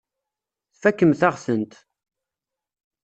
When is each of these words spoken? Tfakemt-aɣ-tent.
Tfakemt-aɣ-tent. 0.73 1.73